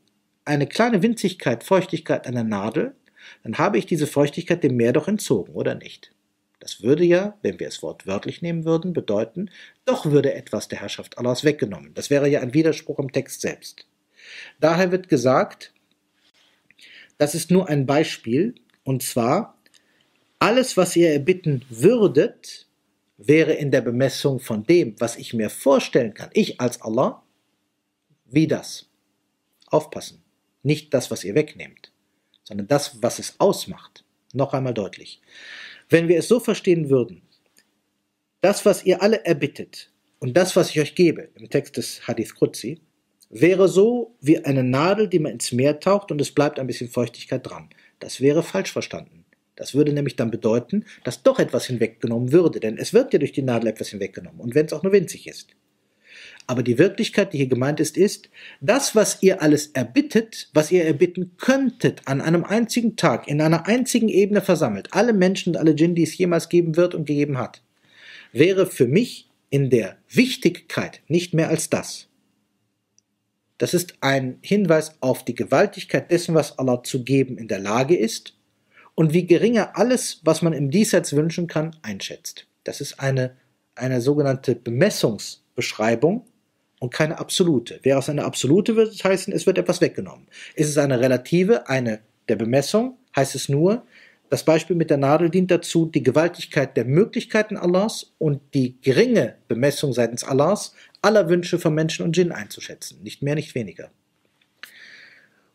eine 0.46 0.66
kleine 0.66 1.02
Winzigkeit, 1.04 1.66
Feuchtigkeit 1.66 2.26
an 2.26 2.36
der 2.36 2.46
Nadel, 2.46 2.96
dann 3.44 3.58
habe 3.58 3.78
ich 3.78 3.86
diese 3.86 4.08
Feuchtigkeit 4.08 4.64
dem 4.64 4.76
Meer 4.76 4.94
doch 4.94 5.08
entzogen, 5.08 5.54
oder 5.54 5.76
nicht? 5.76 6.12
Das 6.60 6.82
würde 6.82 7.04
ja, 7.04 7.38
wenn 7.42 7.60
wir 7.60 7.68
es 7.68 7.84
wortwörtlich 7.84 8.42
nehmen 8.42 8.64
würden, 8.64 8.94
bedeuten, 8.94 9.50
doch 9.84 10.06
würde 10.06 10.34
etwas 10.34 10.70
der 10.70 10.80
Herrschaft 10.80 11.18
Allahs 11.18 11.44
weggenommen. 11.44 11.94
Das 11.94 12.10
wäre 12.10 12.30
ja 12.30 12.40
ein 12.40 12.54
Widerspruch 12.54 13.00
im 13.00 13.12
Text 13.12 13.42
selbst. 13.42 13.86
Daher 14.62 14.92
wird 14.92 15.10
gesagt, 15.10 15.74
das 17.18 17.36
ist 17.36 17.52
nur 17.52 17.68
ein 17.68 17.86
Beispiel, 17.86 18.56
und 18.86 19.04
zwar, 19.04 19.58
alles, 20.40 20.78
was 20.78 20.96
ihr 20.96 21.12
erbitten 21.12 21.66
würdet, 21.70 22.68
wäre 23.18 23.54
in 23.54 23.72
der 23.72 23.82
Bemessung 23.82 24.40
von 24.40 24.64
dem, 24.64 24.96
was 25.00 25.18
ich 25.18 25.34
mir 25.34 25.50
vorstellen 25.50 26.14
kann, 26.14 26.30
ich 26.34 26.62
als 26.62 26.82
Allah, 26.82 27.24
wie 28.26 28.48
das. 28.48 28.90
Aufpassen. 29.68 30.24
Nicht 30.64 30.94
das, 30.94 31.12
was 31.12 31.24
ihr 31.24 31.36
wegnehmt 31.36 31.93
sondern 32.44 32.68
das, 32.68 33.02
was 33.02 33.20
es 33.20 33.40
ausmacht. 33.40 34.04
Noch 34.34 34.54
einmal 34.54 34.74
deutlich. 34.74 35.22
Wenn 35.90 36.08
wir 36.08 36.18
es 36.20 36.28
so 36.28 36.40
verstehen 36.40 36.90
würden, 36.90 37.22
das, 38.42 38.66
was 38.66 38.84
ihr 38.86 39.02
alle 39.02 39.26
erbittet, 39.26 39.92
und 40.20 40.38
das, 40.38 40.56
was 40.56 40.70
ich 40.70 40.80
euch 40.80 40.96
gebe, 40.96 41.30
im 41.36 41.50
Text 41.50 41.76
des 41.78 42.08
Hadith 42.08 42.36
Qudsi, 42.36 42.80
wäre 43.30 43.68
so 43.68 44.16
wie 44.22 44.38
eine 44.40 44.64
Nadel, 44.64 45.08
die 45.08 45.20
man 45.20 45.34
ins 45.34 45.52
Meer 45.52 45.80
taucht 45.80 46.12
und 46.12 46.22
es 46.22 46.32
bleibt 46.32 46.60
ein 46.60 46.68
bisschen 46.68 46.90
Feuchtigkeit 46.90 47.46
dran. 47.46 47.70
Das 48.00 48.22
wäre 48.22 48.42
falsch 48.42 48.72
verstanden. 48.72 49.26
Das 49.56 49.74
würde 49.76 49.94
nämlich 49.94 50.16
dann 50.16 50.32
bedeuten, 50.32 50.86
dass 51.04 51.24
doch 51.24 51.40
etwas 51.40 51.66
hinweggenommen 51.66 52.32
würde, 52.32 52.60
denn 52.60 52.78
es 52.78 52.94
wird 52.94 53.14
ja 53.14 53.20
durch 53.20 53.34
die 53.34 53.42
Nadel 53.42 53.70
etwas 53.70 53.90
hinweggenommen, 53.90 54.40
und 54.40 54.56
wenn 54.56 54.66
es 54.66 54.74
auch 54.74 54.84
nur 54.84 54.94
winzig 54.94 55.28
ist. 55.28 55.50
Aber 56.46 56.64
die 56.64 56.78
Wirklichkeit, 56.78 57.34
die 57.34 57.38
hier 57.38 57.48
gemeint 57.48 57.80
ist, 57.80 57.98
ist, 57.98 58.30
das, 58.60 58.96
was 58.96 59.22
ihr 59.22 59.42
alles 59.42 59.68
erbittet, 59.68 60.50
was 60.54 60.72
ihr 60.72 60.84
erbitten 60.84 61.38
könntet, 61.38 62.02
an 62.06 62.22
einem 62.22 62.44
einzigen 62.44 62.96
Tag, 62.96 63.28
in 63.28 63.42
einer 63.42 63.66
einzigen 63.68 64.10
Ebene 64.10 64.42
versammelt, 64.42 64.90
alle 64.92 65.14
Menschen 65.14 65.52
und 65.52 65.58
alle 65.58 65.76
Djinn, 65.76 65.96
die 65.96 66.04
es 66.04 66.18
jemals 66.18 66.50
geben 66.50 66.76
wird 66.76 66.96
und 66.96 67.06
gegeben 67.06 67.38
hat, 67.38 67.62
wäre 68.34 68.66
für 68.66 68.88
mich 68.88 69.30
in 69.50 69.70
der 69.70 69.98
Wichtigkeit 70.10 71.02
nicht 71.08 71.34
mehr 71.34 71.50
als 71.50 71.70
das. 71.70 72.08
Das 73.58 73.74
ist 73.74 73.94
ein 74.02 74.40
Hinweis 74.42 74.98
auf 75.00 75.24
die 75.24 75.36
Gewaltigkeit 75.36 76.12
dessen, 76.12 76.36
was 76.36 76.58
Allah 76.60 76.84
zu 76.84 77.04
geben 77.04 77.38
in 77.38 77.48
der 77.48 77.60
Lage 77.60 77.96
ist 77.96 78.36
und 78.96 79.14
wie 79.14 79.26
gering 79.26 79.56
er 79.56 79.78
alles, 79.78 80.20
was 80.24 80.42
man 80.42 80.54
im 80.54 80.72
Diesseits 80.72 81.14
wünschen 81.14 81.48
kann, 81.48 81.76
einschätzt. 81.82 82.48
Das 82.64 82.82
ist 82.82 83.00
eine, 83.00 83.38
eine 83.76 84.02
sogenannte 84.02 84.56
Bemessungsbeschreibung 84.56 86.26
und 86.84 86.94
keine 86.94 87.18
absolute. 87.18 87.80
Wäre 87.84 88.00
es 88.00 88.10
eine 88.10 88.26
absolute, 88.26 88.76
würde 88.76 88.92
es 88.92 89.06
heißen, 89.06 89.32
es 89.32 89.46
wird 89.46 89.58
etwas 89.58 89.80
weggenommen. 89.80 90.28
Ist 90.54 90.68
es 90.68 90.78
eine 90.78 91.00
relative, 91.00 91.70
eine 91.70 92.02
der 92.28 92.36
Bemessung, 92.36 92.98
heißt 93.16 93.36
es 93.36 93.48
nur, 93.48 93.86
das 94.30 94.44
Beispiel 94.44 94.76
mit 94.76 94.90
der 94.90 94.98
Nadel 94.98 95.30
dient 95.30 95.50
dazu, 95.50 95.86
die 95.86 96.04
Gewaltigkeit 96.04 96.76
der 96.76 96.84
Möglichkeiten 96.84 97.56
Allahs 97.56 98.14
und 98.18 98.42
die 98.54 98.82
geringe 98.82 99.36
Bemessung 99.48 99.94
seitens 99.94 100.26
Allahs 100.26 100.76
aller 101.02 101.30
Wünsche 101.30 101.58
von 101.58 101.74
Menschen 101.74 102.04
und 102.04 102.18
Djinn 102.18 102.34
einzuschätzen. 102.34 103.02
Nicht 103.02 103.22
mehr, 103.22 103.36
nicht 103.36 103.56
weniger. 103.56 103.90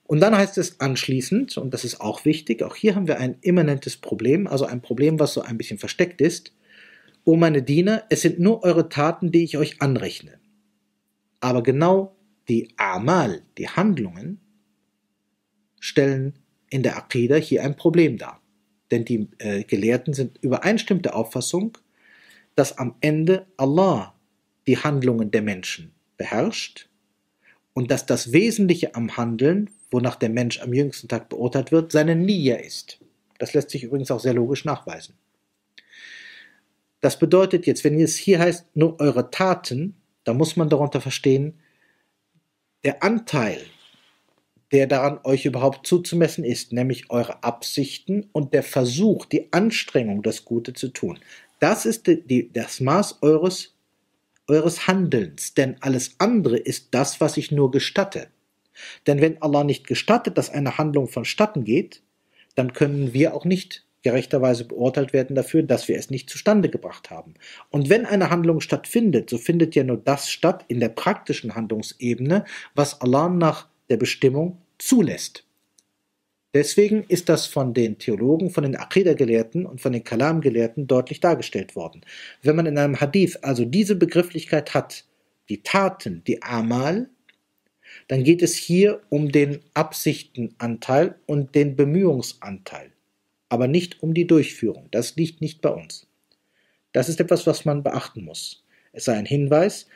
Und 0.04 0.20
dann 0.20 0.34
heißt 0.34 0.56
es 0.56 0.80
anschließend, 0.80 1.58
und 1.58 1.74
das 1.74 1.84
ist 1.84 2.00
auch 2.00 2.24
wichtig, 2.24 2.62
auch 2.62 2.74
hier 2.74 2.94
haben 2.94 3.06
wir 3.06 3.18
ein 3.18 3.36
immanentes 3.42 3.98
Problem, 3.98 4.46
also 4.46 4.64
ein 4.64 4.80
Problem, 4.80 5.20
was 5.20 5.34
so 5.34 5.42
ein 5.42 5.58
bisschen 5.58 5.78
versteckt 5.78 6.22
ist. 6.22 6.54
O 7.24 7.36
meine 7.36 7.60
Diener, 7.60 8.04
es 8.08 8.22
sind 8.22 8.38
nur 8.38 8.64
eure 8.64 8.88
Taten, 8.88 9.30
die 9.30 9.44
ich 9.44 9.58
euch 9.58 9.82
anrechne. 9.82 10.38
Aber 11.40 11.62
genau 11.62 12.16
die 12.48 12.72
Amal, 12.76 13.42
die 13.58 13.68
Handlungen, 13.68 14.40
stellen 15.80 16.38
in 16.70 16.82
der 16.82 16.96
Aqidah 16.96 17.36
hier 17.36 17.62
ein 17.62 17.76
Problem 17.76 18.18
dar. 18.18 18.40
Denn 18.90 19.04
die 19.04 19.28
äh, 19.38 19.64
Gelehrten 19.64 20.14
sind 20.14 20.38
übereinstimmend 20.42 21.04
der 21.04 21.16
Auffassung, 21.16 21.76
dass 22.54 22.78
am 22.78 22.96
Ende 23.00 23.46
Allah 23.56 24.14
die 24.66 24.78
Handlungen 24.78 25.30
der 25.30 25.42
Menschen 25.42 25.92
beherrscht 26.16 26.88
und 27.74 27.90
dass 27.90 28.06
das 28.06 28.32
Wesentliche 28.32 28.94
am 28.94 29.16
Handeln, 29.16 29.70
wonach 29.90 30.16
der 30.16 30.30
Mensch 30.30 30.60
am 30.60 30.72
jüngsten 30.72 31.08
Tag 31.08 31.28
beurteilt 31.28 31.70
wird, 31.70 31.92
seine 31.92 32.16
Nia 32.16 32.56
ist. 32.56 32.98
Das 33.38 33.54
lässt 33.54 33.70
sich 33.70 33.84
übrigens 33.84 34.10
auch 34.10 34.20
sehr 34.20 34.34
logisch 34.34 34.64
nachweisen. 34.64 35.14
Das 37.00 37.18
bedeutet 37.18 37.66
jetzt, 37.66 37.84
wenn 37.84 38.00
es 38.00 38.16
hier 38.16 38.40
heißt, 38.40 38.66
nur 38.74 38.98
eure 38.98 39.30
Taten, 39.30 39.94
da 40.28 40.34
muss 40.34 40.56
man 40.56 40.68
darunter 40.68 41.00
verstehen, 41.00 41.58
der 42.84 43.02
Anteil, 43.02 43.62
der 44.72 44.86
daran 44.86 45.20
euch 45.24 45.46
überhaupt 45.46 45.86
zuzumessen 45.86 46.44
ist, 46.44 46.70
nämlich 46.70 47.08
eure 47.08 47.42
Absichten 47.42 48.28
und 48.32 48.52
der 48.52 48.62
Versuch, 48.62 49.24
die 49.24 49.50
Anstrengung, 49.54 50.22
das 50.22 50.44
Gute 50.44 50.74
zu 50.74 50.88
tun. 50.88 51.18
Das 51.60 51.86
ist 51.86 52.06
die, 52.06 52.52
das 52.52 52.80
Maß 52.80 53.22
eures, 53.22 53.74
eures 54.48 54.86
Handelns, 54.86 55.54
denn 55.54 55.76
alles 55.80 56.16
andere 56.18 56.58
ist 56.58 56.88
das, 56.90 57.22
was 57.22 57.38
ich 57.38 57.50
nur 57.50 57.70
gestatte. 57.70 58.28
Denn 59.06 59.22
wenn 59.22 59.40
Allah 59.40 59.64
nicht 59.64 59.86
gestattet, 59.86 60.36
dass 60.36 60.50
eine 60.50 60.76
Handlung 60.76 61.08
vonstatten 61.08 61.64
geht, 61.64 62.02
dann 62.54 62.74
können 62.74 63.14
wir 63.14 63.34
auch 63.34 63.46
nicht 63.46 63.86
gerechterweise 64.02 64.64
beurteilt 64.64 65.12
werden 65.12 65.34
dafür, 65.34 65.62
dass 65.62 65.88
wir 65.88 65.96
es 65.96 66.10
nicht 66.10 66.30
zustande 66.30 66.68
gebracht 66.68 67.10
haben. 67.10 67.34
Und 67.70 67.88
wenn 67.88 68.06
eine 68.06 68.30
Handlung 68.30 68.60
stattfindet, 68.60 69.28
so 69.30 69.38
findet 69.38 69.74
ja 69.74 69.84
nur 69.84 69.96
das 69.96 70.30
statt 70.30 70.64
in 70.68 70.80
der 70.80 70.88
praktischen 70.88 71.54
Handlungsebene, 71.54 72.44
was 72.74 73.00
Allah 73.00 73.28
nach 73.28 73.68
der 73.88 73.96
Bestimmung 73.96 74.58
zulässt. 74.78 75.44
Deswegen 76.54 77.04
ist 77.08 77.28
das 77.28 77.46
von 77.46 77.74
den 77.74 77.98
Theologen, 77.98 78.50
von 78.50 78.64
den 78.64 78.76
Aqidah-Gelehrten 78.76 79.66
und 79.66 79.80
von 79.80 79.92
den 79.92 80.04
Kalam-Gelehrten 80.04 80.86
deutlich 80.86 81.20
dargestellt 81.20 81.76
worden. 81.76 82.00
Wenn 82.42 82.56
man 82.56 82.66
in 82.66 82.78
einem 82.78 83.00
Hadith 83.00 83.36
also 83.42 83.64
diese 83.64 83.96
Begrifflichkeit 83.96 84.72
hat, 84.72 85.04
die 85.50 85.62
Taten, 85.62 86.22
die 86.26 86.42
Amal, 86.42 87.10
dann 88.06 88.24
geht 88.24 88.42
es 88.42 88.54
hier 88.54 89.02
um 89.10 89.30
den 89.30 89.60
Absichtenanteil 89.74 91.16
und 91.26 91.54
den 91.54 91.76
Bemühungsanteil 91.76 92.92
aber 93.48 93.68
nicht 93.68 94.02
um 94.02 94.14
die 94.14 94.26
Durchführung. 94.26 94.88
Das 94.90 95.16
liegt 95.16 95.40
nicht 95.40 95.60
bei 95.60 95.70
uns. 95.70 96.06
Das 96.92 97.08
ist 97.08 97.20
etwas, 97.20 97.46
was 97.46 97.64
man 97.64 97.82
beachten 97.82 98.24
muss. 98.24 98.64
Es 98.92 99.04
sei 99.04 99.14
ein 99.16 99.26
Hinweis, 99.26 99.86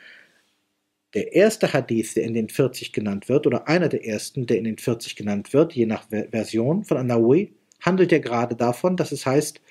der 1.13 1.33
erste 1.33 1.71
Hadith, 1.71 2.15
der 2.15 2.23
in 2.23 2.33
den 2.33 2.49
40 2.49 2.91
genannt 2.91 3.29
wird, 3.29 3.45
oder 3.45 3.67
einer 3.67 3.89
der 3.89 4.05
ersten, 4.05 4.47
der 4.47 4.57
in 4.57 4.63
den 4.63 4.77
40 4.77 5.15
genannt 5.15 5.53
wird, 5.53 5.73
je 5.73 5.85
nach 5.85 6.07
Version 6.09 6.83
von 6.83 6.97
Anawi, 6.97 7.53
handelt 7.81 8.11
ja 8.11 8.19
gerade 8.19 8.55
davon, 8.55 8.97
dass 8.97 9.11
es 9.11 9.25
heißt, 9.25 9.61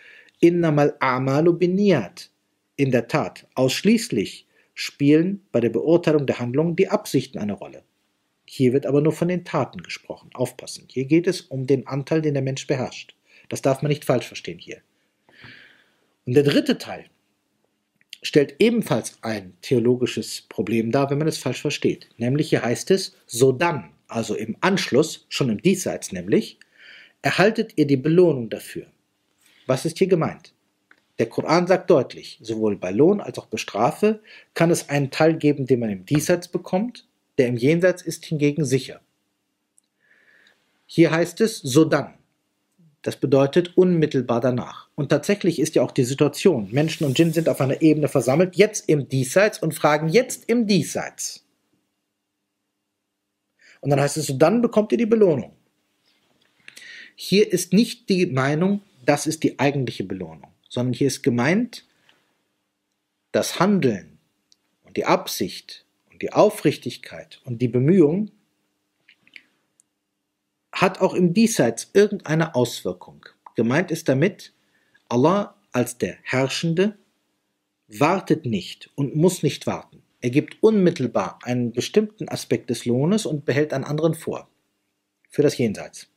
innamal 0.41 0.95
amalu 1.01 1.53
biniyat. 1.55 2.31
In 2.77 2.91
der 2.91 3.09
Tat, 3.09 3.47
ausschließlich 3.55 4.47
spielen 4.75 5.43
bei 5.53 5.61
der 5.61 5.71
Beurteilung 5.71 6.27
der 6.27 6.39
Handlungen 6.39 6.77
die 6.77 6.89
Absichten 6.89 7.39
eine 7.39 7.53
Rolle. 7.53 7.83
Hier 8.45 8.73
wird 8.73 8.87
aber 8.87 9.01
nur 9.01 9.13
von 9.13 9.29
den 9.29 9.45
Taten 9.45 9.83
gesprochen. 9.83 10.31
Aufpassen. 10.35 10.87
Hier 10.89 11.05
geht 11.05 11.27
es 11.27 11.43
um 11.43 11.67
den 11.67 11.87
Anteil, 11.87 12.23
den 12.23 12.35
der 12.35 12.43
Mensch 12.43 12.67
beherrscht. 12.67 13.15
Das 13.49 13.63
darf 13.63 13.83
man 13.83 13.91
nicht 13.91 14.05
falsch 14.05 14.27
verstehen 14.27 14.59
hier. 14.59 14.83
Und 16.27 16.35
der 16.35 16.45
dritte 16.45 16.79
Teil 16.79 17.07
stellt 18.23 18.57
ebenfalls 18.61 19.19
ein 19.23 19.57
theologisches 19.63 20.43
Problem 20.43 20.93
dar, 20.93 21.11
wenn 21.11 21.19
man 21.19 21.29
es 21.29 21.39
falsch 21.39 21.61
versteht. 21.61 22.09
Nämlich 22.17 22.51
hier 22.51 22.63
heißt 22.63 22.91
es, 22.93 23.17
so 23.27 23.53
dann, 23.53 23.91
also 24.07 24.35
im 24.35 24.57
Anschluss, 24.61 25.27
schon 25.29 25.51
im 25.51 25.61
Diesseits 25.61 26.13
nämlich, 26.13 26.59
erhaltet 27.23 27.73
ihr 27.77 27.87
die 27.87 27.97
Belohnung 27.97 28.49
dafür. 28.49 28.87
Was 29.67 29.85
ist 29.85 29.99
hier 29.99 30.07
gemeint? 30.07 30.55
Der 31.19 31.29
Koran 31.29 31.67
sagt 31.67 31.91
deutlich, 31.91 32.39
sowohl 32.43 32.77
bei 32.77 32.91
Lohn 32.91 33.21
als 33.21 33.39
auch 33.39 33.47
bei 33.47 33.59
Strafe 33.59 34.23
kann 34.55 34.71
es 34.71 34.89
einen 34.89 35.11
Teil 35.11 35.37
geben, 35.37 35.67
den 35.67 35.81
man 35.81 35.91
im 35.91 36.07
Diesseits 36.07 36.49
bekommt, 36.49 37.07
der 37.39 37.49
im 37.49 37.57
Jenseits 37.57 38.03
ist 38.03 38.25
hingegen 38.25 38.65
sicher. 38.65 39.01
Hier 40.87 41.11
heißt 41.11 41.41
es, 41.41 41.59
so 41.59 41.85
dann. 41.85 42.15
Das 43.03 43.17
bedeutet 43.17 43.77
unmittelbar 43.77 44.41
danach. 44.41 44.89
Und 44.95 45.09
tatsächlich 45.09 45.59
ist 45.59 45.75
ja 45.75 45.83
auch 45.83 45.91
die 45.91 46.05
Situation, 46.05 46.69
Menschen 46.71 47.05
und 47.05 47.19
Djinn 47.19 47.33
sind 47.33 47.49
auf 47.49 47.61
einer 47.61 47.83
Ebene 47.83 48.09
versammelt, 48.09 48.55
jetzt 48.55 48.89
im 48.89 49.09
Diesseits 49.09 49.59
und 49.59 49.75
fragen 49.75 50.09
jetzt 50.09 50.45
im 50.49 50.69
Diesseits. 50.69 51.45
Und 53.81 53.91
dann 53.91 54.01
heißt 54.01 54.17
es 54.17 54.27
so, 54.27 54.35
dann 54.35 54.63
bekommt 54.63 54.93
ihr 54.93 54.99
die 54.99 55.07
Belohnung. 55.07 55.53
Hier 57.17 57.53
ist 57.53 57.73
nicht 57.73 58.09
die 58.09 58.27
Meinung, 58.27 58.81
das 59.05 59.27
ist 59.27 59.43
die 59.43 59.59
eigentliche 59.59 60.05
Belohnung, 60.05 60.53
sondern 60.69 60.95
hier 60.95 61.09
ist 61.09 61.23
gemeint, 61.23 61.85
das 63.33 63.59
Handeln 63.59 64.19
und 64.85 64.97
die 64.97 65.05
Absicht 65.05 65.85
und 66.11 66.23
die 66.23 66.33
Aufrichtigkeit 66.33 67.41
und 67.45 67.61
die 67.61 67.69
Bemühung 67.69 68.31
hat 70.83 71.01
auch 71.01 71.15
im 71.15 71.33
Diesseits 71.33 71.91
irgendeine 71.95 72.57
Auswirkung. 72.57 73.25
Gemeint 73.55 73.93
ist 73.93 74.09
damit, 74.09 74.53
Allah 75.09 75.55
als 75.71 75.97
der 75.97 76.17
Herrschende 76.25 76.99
wartet 77.87 78.47
nicht 78.47 78.91
und 78.97 79.15
muss 79.15 79.45
nicht 79.45 79.69
warten. 79.69 80.03
Er 80.21 80.31
gibt 80.31 80.61
unmittelbar 80.61 81.39
einen 81.45 81.73
bestimmten 81.73 82.29
Aspekt 82.29 82.69
des 82.69 82.85
Lohnes 82.85 83.27
und 83.27 83.45
behält 83.45 83.73
einen 83.73 83.85
anderen 83.85 84.15
vor. 84.15 84.49
Für 85.31 85.43
das 85.43 85.57
Jenseits. 85.57 86.09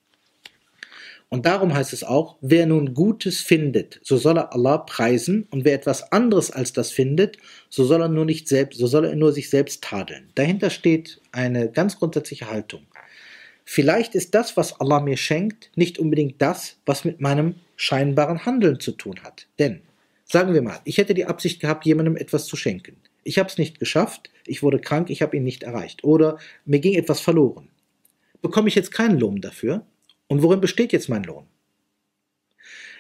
Und 1.30 1.46
darum 1.46 1.74
heißt 1.74 1.94
es 1.94 2.04
auch, 2.04 2.38
wer 2.42 2.66
nun 2.66 2.96
Gutes 2.96 3.42
findet, 3.42 4.00
so 4.02 4.18
soll 4.18 4.38
er 4.38 4.54
Allah 4.54 4.80
preisen, 4.80 5.48
und 5.52 5.64
wer 5.64 5.74
etwas 5.76 6.12
anderes 6.12 6.50
als 6.50 6.74
das 6.74 6.92
findet, 6.92 7.38
so 7.70 7.84
soll 7.84 8.02
er 8.02 8.10
nur 8.10 8.26
nicht 8.26 8.48
selbst, 8.48 8.80
so 8.80 8.88
soll 8.88 9.06
er 9.06 9.16
nur 9.16 9.32
sich 9.32 9.50
selbst 9.50 9.84
tadeln. 9.84 10.32
Dahinter 10.34 10.72
steht 10.72 11.22
eine 11.32 11.72
ganz 11.72 12.00
grundsätzliche 12.00 12.50
Haltung. 12.50 12.88
Vielleicht 13.66 14.14
ist 14.14 14.36
das, 14.36 14.56
was 14.56 14.80
Allah 14.80 15.00
mir 15.00 15.18
schenkt, 15.18 15.72
nicht 15.76 15.98
unbedingt 15.98 16.42
das, 16.42 16.78
was 16.86 17.04
mit 17.04 17.20
meinem 17.20 17.56
scheinbaren 17.76 18.46
Handeln 18.46 18.80
zu 18.80 18.92
tun 18.92 19.22
hat. 19.24 19.48
Denn, 19.58 19.82
sagen 20.24 20.54
wir 20.54 20.62
mal, 20.62 20.80
ich 20.86 21.00
hätte 21.00 21.16
die 21.16 21.26
Absicht 21.26 21.60
gehabt, 21.60 21.86
jemandem 21.86 22.16
etwas 22.16 22.46
zu 22.46 22.56
schenken. 22.56 22.98
Ich 23.24 23.40
habe 23.40 23.50
es 23.50 23.58
nicht 23.58 23.80
geschafft, 23.80 24.30
ich 24.46 24.62
wurde 24.62 24.80
krank, 24.80 25.10
ich 25.10 25.24
habe 25.24 25.36
ihn 25.36 25.44
nicht 25.44 25.64
erreicht. 25.64 26.04
Oder 26.04 26.38
mir 26.66 26.80
ging 26.80 26.94
etwas 26.94 27.20
verloren. 27.20 27.68
Bekomme 28.44 28.68
ich 28.68 28.76
jetzt 28.76 28.92
keinen 28.92 29.20
Lohn 29.20 29.42
dafür? 29.42 29.84
Und 30.28 30.44
worin 30.44 30.62
besteht 30.62 30.94
jetzt 30.94 31.10
mein 31.10 31.24
Lohn? 31.24 31.46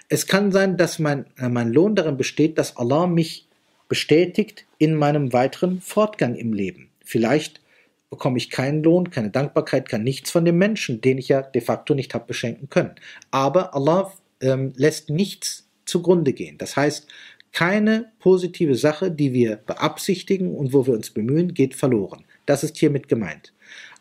Es 0.09 0.25
kann 0.25 0.51
sein, 0.51 0.77
dass 0.77 0.97
mein, 0.97 1.25
äh, 1.37 1.49
mein 1.49 1.71
Lohn 1.71 1.95
darin 1.95 2.17
besteht, 2.17 2.57
dass 2.57 2.77
Allah 2.77 3.05
mich 3.05 3.47
bestätigt 3.87 4.65
in 4.79 4.95
meinem 4.95 5.33
weiteren 5.33 5.81
Fortgang 5.81 6.35
im 6.35 6.53
Leben. 6.53 6.89
Vielleicht 7.03 7.61
bekomme 8.09 8.37
ich 8.37 8.49
keinen 8.49 8.83
Lohn, 8.83 9.09
keine 9.09 9.31
Dankbarkeit, 9.31 9.89
kann 9.89 10.03
nichts 10.03 10.31
von 10.31 10.45
dem 10.45 10.57
Menschen, 10.57 11.01
den 11.01 11.17
ich 11.17 11.29
ja 11.29 11.41
de 11.41 11.61
facto 11.61 11.93
nicht 11.93 12.13
habe 12.13 12.25
beschenken 12.25 12.69
können. 12.69 12.95
Aber 13.31 13.73
Allah 13.75 14.13
ähm, 14.41 14.73
lässt 14.75 15.09
nichts 15.09 15.67
zugrunde 15.85 16.33
gehen. 16.33 16.57
Das 16.57 16.75
heißt, 16.75 17.07
keine 17.51 18.11
positive 18.19 18.75
Sache, 18.75 19.11
die 19.11 19.33
wir 19.33 19.55
beabsichtigen 19.57 20.53
und 20.53 20.73
wo 20.73 20.85
wir 20.85 20.93
uns 20.93 21.11
bemühen, 21.11 21.53
geht 21.53 21.73
verloren. 21.73 22.25
Das 22.45 22.63
ist 22.63 22.77
hiermit 22.77 23.07
gemeint. 23.07 23.53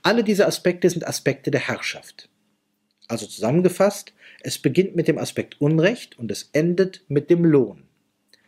Alle 0.02 0.24
diese 0.24 0.46
Aspekte 0.46 0.90
sind 0.90 1.06
Aspekte 1.06 1.50
der 1.50 1.68
Herrschaft. 1.68 2.28
Also 3.06 3.26
zusammengefasst, 3.26 4.12
es 4.42 4.58
beginnt 4.58 4.96
mit 4.96 5.08
dem 5.08 5.18
Aspekt 5.18 5.60
Unrecht 5.60 6.18
und 6.18 6.30
es 6.30 6.50
endet 6.52 7.04
mit 7.08 7.30
dem 7.30 7.44
Lohn. 7.44 7.84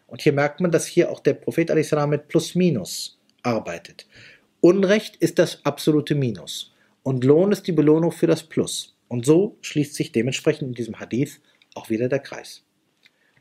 Und 0.07 0.23
hier 0.23 0.33
merkt 0.33 0.61
man, 0.61 0.71
dass 0.71 0.87
hier 0.87 1.11
auch 1.11 1.21
der 1.21 1.35
Prophet 1.35 1.71
mit 2.09 2.29
Plus-Minus 2.29 3.19
arbeitet. 3.43 4.07
Unrecht 4.67 5.15
ist 5.15 5.39
das 5.39 5.65
absolute 5.65 6.17
Minus 6.17 6.75
und 7.05 7.23
Lohn 7.23 7.53
ist 7.53 7.69
die 7.69 7.73
Belohnung 7.73 8.11
für 8.11 8.27
das 8.27 8.43
Plus. 8.43 8.97
Und 9.07 9.25
so 9.25 9.59
schließt 9.61 9.95
sich 9.95 10.11
dementsprechend 10.11 10.71
in 10.71 10.75
diesem 10.75 10.99
Hadith 10.99 11.41
auch 11.77 11.89
wieder 11.89 12.09
der 12.09 12.19
Kreis. 12.19 12.65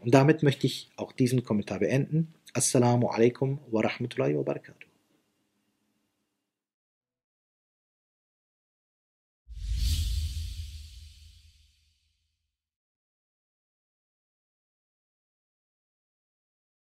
Und 0.01 0.13
damit 0.13 0.43
möchte 0.43 0.67
ich 0.67 0.91
auch 0.97 1.11
diesen 1.11 1.43
Kommentar 1.43 1.79
beenden. 1.79 2.35
Assalamu 2.53 3.07
alaikum 3.07 3.57
wa 3.71 3.81
rahmatullahi 3.81 4.37
wa 4.37 4.43
barakatuh. 4.43 4.84